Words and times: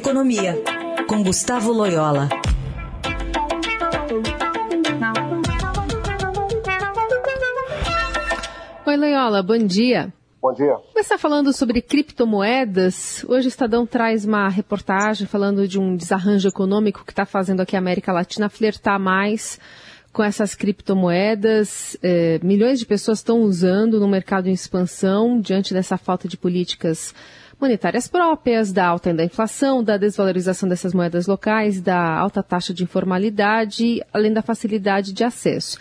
Economia, 0.00 0.54
com 1.06 1.22
Gustavo 1.22 1.70
Loyola. 1.72 2.26
Oi, 8.86 8.96
Loyola, 8.96 9.42
bom 9.42 9.58
dia. 9.58 10.10
Bom 10.40 10.54
dia. 10.54 10.74
Começar 10.94 11.18
falando 11.18 11.52
sobre 11.52 11.82
criptomoedas. 11.82 13.26
Hoje 13.28 13.48
o 13.48 13.50
Estadão 13.50 13.84
traz 13.84 14.24
uma 14.24 14.48
reportagem 14.48 15.26
falando 15.26 15.68
de 15.68 15.78
um 15.78 15.94
desarranjo 15.94 16.48
econômico 16.48 17.04
que 17.04 17.12
está 17.12 17.26
fazendo 17.26 17.60
aqui 17.60 17.76
a 17.76 17.78
América 17.78 18.10
Latina 18.10 18.48
flertar 18.48 18.98
mais 18.98 19.60
com 20.14 20.22
essas 20.22 20.54
criptomoedas. 20.54 21.94
É, 22.02 22.40
milhões 22.42 22.78
de 22.78 22.86
pessoas 22.86 23.18
estão 23.18 23.42
usando 23.42 24.00
no 24.00 24.08
mercado 24.08 24.48
em 24.48 24.52
expansão 24.52 25.38
diante 25.38 25.74
dessa 25.74 25.98
falta 25.98 26.26
de 26.26 26.38
políticas 26.38 27.14
monetárias 27.60 28.08
próprias, 28.08 28.72
da 28.72 28.86
alta 28.86 29.12
da 29.12 29.24
inflação, 29.24 29.84
da 29.84 29.96
desvalorização 29.96 30.68
dessas 30.68 30.94
moedas 30.94 31.26
locais, 31.26 31.80
da 31.80 32.18
alta 32.18 32.42
taxa 32.42 32.72
de 32.72 32.82
informalidade, 32.82 34.00
além 34.12 34.32
da 34.32 34.42
facilidade 34.42 35.12
de 35.12 35.22
acesso. 35.22 35.78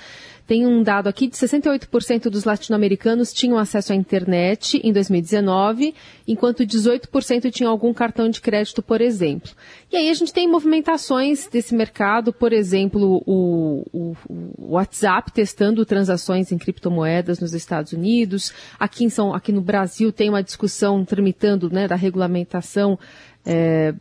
Tem 0.49 0.66
um 0.66 0.81
dado 0.81 1.08
aqui 1.08 1.27
de 1.27 1.35
68% 1.35 2.23
dos 2.23 2.44
latino-americanos 2.44 3.31
tinham 3.31 3.55
acesso 3.55 3.94
à 3.94 3.95
internet 3.95 4.81
em 4.84 4.91
2019, 4.91 5.94
enquanto 6.27 6.66
18% 6.66 7.52
tinham 7.52 7.71
algum 7.71 7.94
cartão 7.94 8.27
de 8.27 8.41
crédito, 8.41 8.81
por 8.81 8.99
exemplo. 8.99 9.52
E 9.91 9.95
aí 9.95 10.09
a 10.09 10.13
gente 10.16 10.34
tem 10.34 10.49
movimentações 10.49 11.45
desse 11.45 11.76
mercado, 11.76 12.34
por 12.34 12.52
exemplo, 12.52 13.21
o, 13.27 13.85
o, 13.93 14.16
o 14.57 14.71
WhatsApp 14.71 15.31
testando 15.31 15.85
transações 15.85 16.52
em 16.52 16.57
criptomoedas 16.57 17.40
nos 17.40 17.54
Estados 17.54 17.93
Unidos. 17.93 18.52
Aqui, 18.79 19.05
em 19.05 19.09
São, 19.12 19.35
aqui 19.35 19.52
no 19.52 19.62
Brasil 19.62 20.12
tem 20.12 20.29
uma 20.29 20.41
discussão 20.41 21.05
tramitando 21.05 21.70
né, 21.70 21.88
da 21.88 21.95
regulamentação 21.95 22.98
é, 23.45 23.93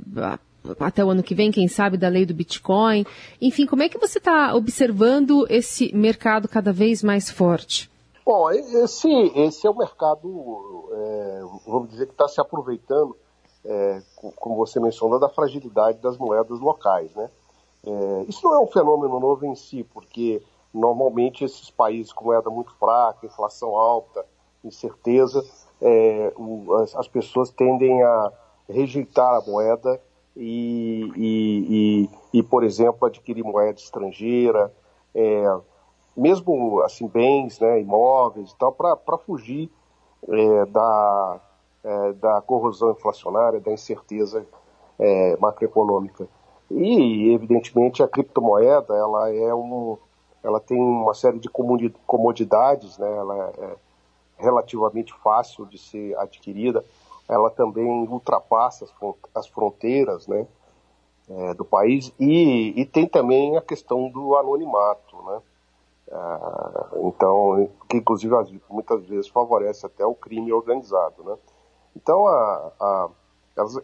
até 0.81 1.05
o 1.05 1.11
ano 1.11 1.23
que 1.23 1.35
vem, 1.35 1.51
quem 1.51 1.69
sabe, 1.69 1.97
da 1.97 2.09
lei 2.09 2.27
do 2.27 2.35
Bitcoin. 2.35 3.07
Enfim, 3.41 3.67
como 3.67 3.83
é 3.83 3.89
que 3.89 3.99
você 3.99 4.19
está 4.19 4.55
observando 4.55 5.47
esse 5.49 5.95
mercado 5.95 6.49
cada 6.49 6.73
vez 6.73 7.03
mais 7.03 7.31
forte? 7.31 7.91
Bom, 8.25 8.51
esse, 8.51 9.09
esse 9.37 9.67
é 9.67 9.71
o 9.71 9.77
mercado, 9.77 10.91
é, 10.93 11.41
vamos 11.67 11.89
dizer, 11.89 12.07
que 12.07 12.13
está 12.13 12.29
se 12.29 12.41
aproveitando, 12.41 13.17
é, 13.65 14.03
como 14.37 14.57
você 14.57 14.79
mencionou, 14.79 15.19
da 15.19 15.31
fragilidade 15.31 15.99
das 16.01 16.19
moedas 16.19 16.61
locais. 16.61 17.11
Né? 17.15 17.31
É, 17.87 18.25
isso 18.29 18.45
não 18.45 18.55
é 18.55 18.59
um 18.61 18.67
fenômeno 18.67 19.19
novo 19.19 19.47
em 19.47 19.55
si, 19.55 19.83
porque 19.83 20.43
normalmente 20.75 21.43
esses 21.43 21.71
países 21.71 22.13
com 22.13 22.27
moeda 22.27 22.51
muito 22.51 22.71
fraca, 22.75 23.25
inflação 23.25 23.75
alta, 23.75 24.27
incerteza, 24.63 25.43
é, 25.81 26.33
as 26.97 27.09
pessoas 27.09 27.51
tendem 27.51 28.03
a 28.03 28.33
rejeitar 28.69 29.37
a 29.37 29.41
moeda 29.41 29.99
e, 30.39 31.13
e, 31.17 32.09
e, 32.33 32.39
e 32.39 32.43
por 32.43 32.63
exemplo, 32.63 33.07
adquirir 33.07 33.43
moeda 33.43 33.79
estrangeira, 33.79 34.73
é, 35.15 35.59
mesmo 36.17 36.81
assim 36.83 37.09
bens, 37.09 37.59
né, 37.59 37.81
imóveis 37.81 38.53
e 38.53 38.57
tal, 38.57 38.73
para 38.73 39.19
fugir 39.19 39.69
é, 40.29 40.67
da, 40.67 41.41
é, 41.83 42.13
da 42.13 42.41
corrosão 42.41 42.93
inflacionária, 42.93 43.61
da 43.61 43.73
incerteza 43.73 44.47
é, 44.99 45.37
macroeconômica. 45.39 46.29
E, 46.71 47.33
evidentemente, 47.33 48.03
a 48.03 48.09
criptomoeda 48.09 48.95
ela 48.95 49.35
é 49.35 49.53
um, 49.55 49.99
ela 50.45 50.61
tem 50.61 50.81
uma 50.81 51.15
série 51.15 51.39
de 51.39 51.49
comodidades, 51.49 52.97
né, 52.97 53.13
ela 53.17 53.53
é 53.59 53.77
relativamente 54.37 55.13
fácil 55.15 55.67
de 55.67 55.79
ser 55.79 56.17
adquirida 56.17 56.85
ela 57.29 57.51
também 57.51 58.09
ultrapassa 58.09 58.87
as 59.35 59.47
fronteiras 59.47 60.27
né, 60.27 60.47
é, 61.29 61.55
do 61.55 61.65
país 61.65 62.13
e, 62.19 62.81
e, 62.81 62.87
tem 62.87 63.07
também 63.07 63.57
a 63.57 63.61
questão 63.61 64.09
do 64.09 64.37
anonimato, 64.37 65.17
né? 65.25 65.43
Ah, 66.11 66.89
então, 67.03 67.69
que 67.87 67.99
inclusive 67.99 68.35
muitas 68.71 69.05
vezes 69.05 69.29
favorece 69.29 69.85
até 69.85 70.07
o 70.07 70.15
crime 70.15 70.51
organizado, 70.53 71.23
né? 71.23 71.37
Então, 71.95 72.27
a, 72.27 72.73
a, 72.81 73.11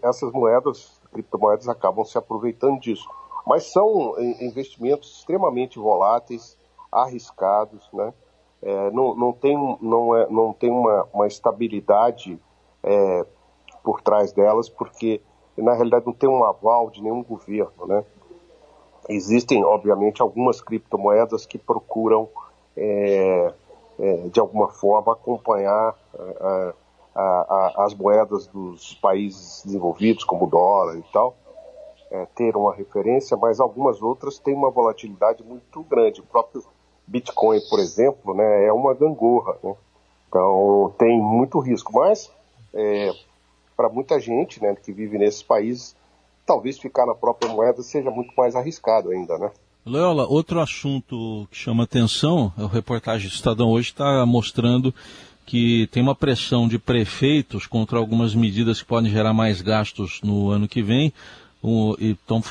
essas 0.03 0.33
moedas, 0.33 0.99
criptomoedas, 1.13 1.69
acabam 1.69 2.03
se 2.05 2.17
aproveitando 2.17 2.81
disso. 2.81 3.07
Mas 3.47 3.71
são 3.71 4.15
investimentos 4.41 5.19
extremamente 5.19 5.79
voláteis, 5.79 6.57
arriscados, 6.91 7.87
né? 7.93 8.15
É, 8.63 8.91
não, 8.93 9.15
não 9.15 9.33
tem, 9.35 9.79
não 9.83 10.17
é, 10.17 10.27
não 10.31 10.55
tem 10.55 10.71
uma, 10.71 11.07
uma 11.13 11.27
estabilidade 11.27 12.41
é, 12.85 13.27
por 13.83 14.01
trás 14.01 14.33
delas, 14.33 14.69
porque 14.69 15.21
na 15.57 15.75
realidade 15.75 16.07
não 16.07 16.13
tem 16.13 16.29
um 16.29 16.45
aval 16.45 16.91
de 16.91 17.03
nenhum 17.03 17.23
governo, 17.23 17.87
né? 17.87 18.05
Existem, 19.09 19.63
obviamente, 19.65 20.23
algumas 20.23 20.61
criptomoedas 20.61 21.45
que 21.45 21.59
procuram, 21.59 22.29
é, 22.77 23.53
é, 23.99 24.17
de 24.29 24.41
alguma 24.41 24.69
forma, 24.69 25.13
acompanhar 25.13 25.95
a, 26.41 26.75
a, 27.15 27.23
a, 27.23 27.85
as 27.85 27.95
moedas 27.95 28.47
dos 28.47 28.95
países 28.95 29.63
desenvolvidos, 29.65 30.25
como 30.25 30.47
o 30.47 30.49
dólar 30.49 30.97
e 30.97 31.05
tal, 31.13 31.37
é, 32.11 32.27
ter 32.35 32.57
uma 32.57 32.75
referência, 32.75 33.37
mas 33.37 33.61
algumas 33.61 34.01
outras 34.01 34.39
têm 34.39 34.55
uma 34.55 34.71
volatilidade 34.71 35.43
muito 35.45 35.83
grande. 35.83 36.21
O 36.21 36.25
próprio 36.25 36.65
Bitcoin, 37.07 37.61
por 37.69 37.79
exemplo, 37.79 38.35
né, 38.35 38.67
é 38.67 38.73
uma 38.73 38.95
gangorra, 38.95 39.59
né? 39.63 39.75
então 40.29 40.95
tem 40.99 41.21
muito 41.21 41.59
risco. 41.59 41.93
Mas 41.93 42.33
é, 42.75 43.13
para 43.77 43.89
muita 43.89 44.21
gente 44.21 44.63
né, 44.63 44.75
que 44.83 44.93
vive 44.93 45.19
nesses 45.19 45.43
países, 45.43 45.97
talvez 46.47 46.79
ficar 46.79 47.07
na 47.07 47.15
própria 47.15 47.53
moeda 47.53 47.83
seja 47.83 48.11
muito 48.11 48.33
mais 48.37 48.55
arriscado 48.55 49.11
ainda, 49.11 49.39
né? 49.39 49.51
Leola, 49.87 50.27
outro 50.27 50.61
assunto 50.61 51.47
que 51.51 51.59
chama 51.59 51.85
atenção, 51.85 52.51
a 52.57 52.67
reportagem 52.67 53.29
do 53.29 53.35
Estadão 53.35 53.71
hoje 53.71 53.91
está 53.91 54.25
mostrando 54.25 54.95
que 55.45 55.87
tem 55.89 56.03
uma 56.03 56.15
pressão 56.15 56.67
de 56.67 56.79
prefeitos 56.79 57.67
contra 57.67 57.99
algumas 57.99 58.35
medidas 58.35 58.81
que 58.81 58.89
podem 58.89 59.11
gerar 59.11 59.35
mais 59.35 59.61
gastos 59.61 60.21
no 60.23 60.49
ano 60.49 60.67
que 60.67 60.83
vem, 60.83 61.13
um, 61.63 61.95
e 61.99 62.11
estão 62.11 62.43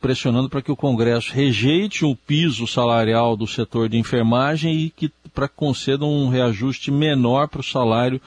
pressionando 0.00 0.48
para 0.48 0.62
que 0.62 0.72
o 0.72 0.76
Congresso 0.76 1.32
rejeite 1.32 2.04
o 2.04 2.16
piso 2.16 2.66
salarial 2.66 3.36
do 3.36 3.46
setor 3.46 3.88
de 3.88 3.98
enfermagem 3.98 4.74
e 4.74 4.90
que 4.90 5.10
para 5.34 5.48
conceda 5.48 6.04
um 6.04 6.28
reajuste 6.28 6.90
menor 6.90 7.48
para 7.48 7.60
o 7.60 7.64
salário 7.64 8.20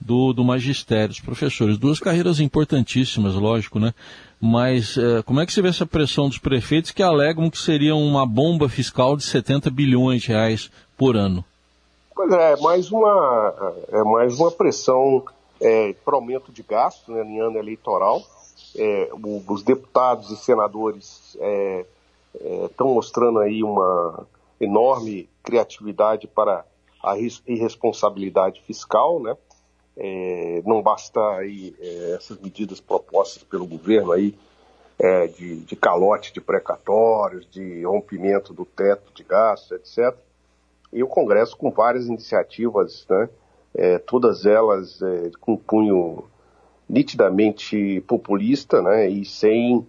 do, 0.00 0.32
do 0.32 0.44
magistério, 0.44 1.08
dos 1.08 1.20
professores. 1.20 1.78
Duas 1.78 1.98
carreiras 1.98 2.40
importantíssimas, 2.40 3.34
lógico, 3.34 3.78
né? 3.78 3.94
Mas 4.40 4.96
é, 4.96 5.22
como 5.22 5.40
é 5.40 5.46
que 5.46 5.52
você 5.52 5.62
vê 5.62 5.68
essa 5.68 5.86
pressão 5.86 6.28
dos 6.28 6.38
prefeitos 6.38 6.90
que 6.90 7.02
alegam 7.02 7.50
que 7.50 7.58
seria 7.58 7.94
uma 7.94 8.26
bomba 8.26 8.68
fiscal 8.68 9.16
de 9.16 9.24
70 9.24 9.70
bilhões 9.70 10.22
de 10.22 10.28
reais 10.28 10.70
por 10.96 11.16
ano? 11.16 11.44
Pois 12.14 12.32
é, 12.32 12.52
é 12.52 12.56
mais 12.56 12.90
uma, 12.90 13.74
é 13.88 14.02
mais 14.02 14.38
uma 14.38 14.50
pressão 14.50 15.24
é, 15.60 15.94
para 16.04 16.14
aumento 16.14 16.52
de 16.52 16.62
gastos 16.62 17.14
né, 17.14 17.22
em 17.24 17.40
ano 17.40 17.58
eleitoral. 17.58 18.22
É, 18.76 19.10
o, 19.12 19.42
os 19.48 19.62
deputados 19.62 20.30
e 20.30 20.36
senadores 20.36 21.36
estão 22.62 22.90
é, 22.90 22.94
mostrando 22.94 23.38
aí 23.38 23.62
uma 23.62 24.26
enorme 24.60 25.28
criatividade 25.42 26.26
para 26.26 26.64
a 27.02 27.16
irresponsabilidade 27.46 28.62
fiscal, 28.66 29.20
né? 29.20 29.36
É, 29.96 30.62
não 30.64 30.82
basta 30.82 31.20
aí 31.36 31.74
é, 31.80 32.12
essas 32.16 32.38
medidas 32.38 32.80
propostas 32.80 33.42
pelo 33.42 33.66
governo 33.66 34.12
aí 34.12 34.34
é, 34.98 35.26
de, 35.26 35.56
de, 35.60 35.76
calote 35.76 36.32
de 36.32 36.40
precatórios, 36.40 37.48
de 37.50 37.82
rompimento 37.84 38.52
do 38.52 38.64
teto 38.64 39.12
de 39.14 39.22
gastos, 39.22 39.72
etc. 39.72 40.14
E 40.92 41.02
o 41.02 41.08
Congresso 41.08 41.56
com 41.56 41.70
várias 41.70 42.06
iniciativas, 42.06 43.06
né, 43.08 43.28
é, 43.74 43.98
todas 43.98 44.46
elas 44.46 45.00
é, 45.02 45.30
com 45.40 45.56
cunho 45.56 46.24
nitidamente 46.88 48.00
populista, 48.02 48.80
né, 48.80 49.08
e 49.08 49.24
sem 49.24 49.86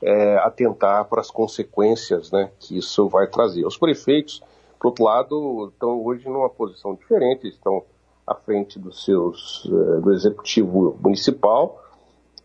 é, 0.00 0.36
atentar 0.38 1.04
para 1.04 1.20
as 1.20 1.30
consequências, 1.30 2.30
né, 2.30 2.50
que 2.58 2.78
isso 2.78 3.08
vai 3.08 3.26
trazer. 3.26 3.66
Os 3.66 3.76
prefeitos, 3.76 4.42
por 4.80 4.88
outro 4.88 5.04
lado, 5.04 5.68
estão 5.72 6.04
hoje 6.04 6.28
numa 6.28 6.48
posição 6.48 6.94
diferente, 6.94 7.48
estão 7.48 7.84
à 8.28 8.34
frente 8.34 8.78
dos 8.78 9.04
seus, 9.04 9.64
uh, 9.64 10.00
do 10.00 10.12
executivo 10.12 10.96
municipal. 11.02 11.82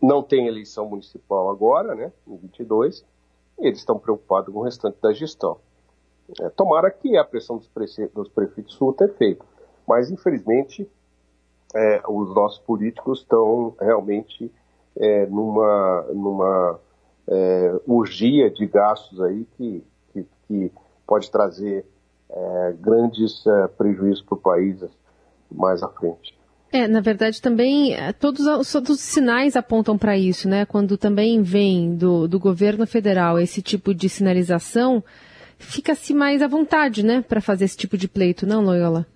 Não 0.00 0.22
tem 0.22 0.46
eleição 0.46 0.88
municipal 0.88 1.50
agora, 1.50 1.94
né, 1.94 2.12
em 2.26 2.36
22, 2.36 3.04
e 3.58 3.66
eles 3.66 3.78
estão 3.78 3.98
preocupados 3.98 4.52
com 4.52 4.60
o 4.60 4.64
restante 4.64 4.96
da 5.00 5.12
gestão. 5.12 5.58
É, 6.40 6.48
tomara 6.50 6.90
que 6.90 7.16
a 7.16 7.24
pressão 7.24 7.58
dos, 7.58 7.68
prefe 7.68 8.06
dos 8.08 8.28
prefeitos 8.28 8.74
surta 8.74 9.04
mas 9.86 10.10
infelizmente 10.10 10.90
é, 11.74 12.02
os 12.08 12.34
nossos 12.34 12.58
políticos 12.60 13.20
estão 13.20 13.74
realmente 13.78 14.50
é, 14.96 15.26
numa, 15.26 16.02
numa 16.14 16.80
é, 17.28 17.80
urgia 17.86 18.50
de 18.50 18.66
gastos 18.66 19.20
aí 19.20 19.44
que, 19.56 19.84
que, 20.12 20.26
que 20.46 20.72
pode 21.06 21.30
trazer 21.30 21.84
é, 22.30 22.72
grandes 22.78 23.46
é, 23.46 23.68
prejuízos 23.68 24.22
para 24.22 24.34
o 24.34 24.40
país 24.40 24.82
mais 25.54 25.82
à 25.82 25.88
frente. 25.88 26.36
É, 26.72 26.88
na 26.88 27.00
verdade 27.00 27.40
também 27.40 27.94
é, 27.94 28.12
todos, 28.12 28.44
todos 28.72 28.90
os 28.90 29.00
sinais 29.00 29.54
apontam 29.54 29.96
para 29.96 30.18
isso, 30.18 30.48
né? 30.48 30.66
Quando 30.66 30.98
também 30.98 31.40
vem 31.40 31.94
do, 31.94 32.26
do 32.26 32.40
governo 32.40 32.84
federal 32.84 33.38
esse 33.38 33.62
tipo 33.62 33.94
de 33.94 34.08
sinalização, 34.08 35.02
fica-se 35.56 36.12
mais 36.12 36.42
à 36.42 36.48
vontade, 36.48 37.04
né, 37.04 37.22
para 37.22 37.40
fazer 37.40 37.64
esse 37.66 37.76
tipo 37.76 37.96
de 37.96 38.08
pleito, 38.08 38.46
não, 38.46 38.64
Loyola? 38.64 39.06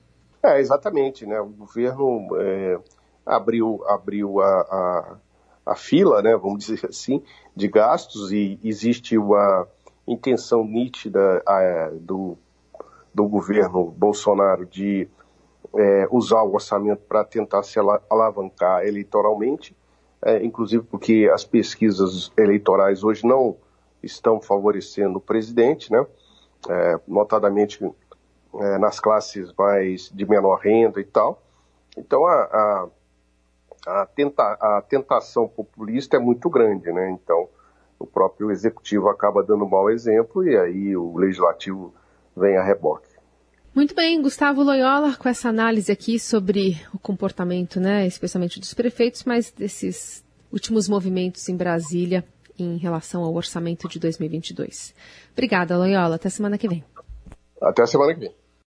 É, 0.42 0.60
exatamente, 0.60 1.26
né? 1.26 1.40
O 1.40 1.48
governo 1.48 2.28
é, 2.40 2.78
abriu, 3.26 3.82
abriu 3.88 4.40
a, 4.40 4.46
a, 4.46 5.16
a, 5.66 5.74
fila, 5.74 6.22
né, 6.22 6.36
vamos 6.36 6.64
dizer 6.64 6.86
assim, 6.88 7.22
de 7.56 7.68
gastos 7.68 8.32
e 8.32 8.58
existe 8.62 9.18
uma 9.18 9.66
intenção 10.06 10.64
nítida 10.64 11.42
a, 11.46 11.90
do, 12.00 12.38
do 13.12 13.26
governo 13.26 13.90
Bolsonaro 13.90 14.64
de 14.64 15.08
é, 15.74 16.08
usar 16.10 16.42
o 16.42 16.54
orçamento 16.54 17.02
para 17.08 17.24
tentar 17.24 17.62
se 17.62 17.78
alavancar 18.10 18.86
eleitoralmente, 18.86 19.76
é, 20.22 20.42
inclusive 20.44 20.82
porque 20.84 21.30
as 21.32 21.44
pesquisas 21.44 22.32
eleitorais 22.36 23.04
hoje 23.04 23.26
não 23.26 23.56
estão 24.02 24.40
favorecendo 24.40 25.18
o 25.18 25.20
presidente, 25.20 25.92
né? 25.92 26.04
É, 26.68 27.00
notadamente 27.06 27.84
é, 28.54 28.78
nas 28.78 28.98
classes 28.98 29.52
mais 29.56 30.10
de 30.12 30.26
menor 30.26 30.56
renda 30.56 31.00
e 31.00 31.04
tal. 31.04 31.42
Então 31.96 32.26
a, 32.26 32.34
a, 32.34 32.88
a, 33.86 34.06
tenta, 34.06 34.42
a 34.42 34.82
tentação 34.82 35.48
populista 35.48 36.16
é 36.16 36.20
muito 36.20 36.48
grande, 36.50 36.90
né? 36.92 37.10
Então 37.10 37.48
o 37.98 38.06
próprio 38.06 38.50
executivo 38.50 39.08
acaba 39.08 39.42
dando 39.42 39.66
mau 39.66 39.90
exemplo 39.90 40.46
e 40.46 40.56
aí 40.56 40.96
o 40.96 41.16
legislativo 41.16 41.92
vem 42.36 42.56
a 42.56 42.62
reboque. 42.62 43.07
Muito 43.78 43.94
bem, 43.94 44.20
Gustavo 44.20 44.60
Loyola, 44.64 45.14
com 45.14 45.28
essa 45.28 45.48
análise 45.48 45.92
aqui 45.92 46.18
sobre 46.18 46.84
o 46.92 46.98
comportamento, 46.98 47.78
né, 47.78 48.08
especialmente 48.08 48.58
dos 48.58 48.74
prefeitos, 48.74 49.22
mas 49.22 49.52
desses 49.52 50.24
últimos 50.52 50.88
movimentos 50.88 51.48
em 51.48 51.56
Brasília 51.56 52.24
em 52.58 52.76
relação 52.76 53.22
ao 53.22 53.32
orçamento 53.32 53.88
de 53.88 54.00
2022. 54.00 54.92
Obrigada, 55.30 55.78
Loyola. 55.78 56.16
Até 56.16 56.28
semana 56.28 56.58
que 56.58 56.66
vem. 56.66 56.84
Até 57.62 57.86
semana 57.86 58.14
que 58.14 58.18
vem. 58.18 58.34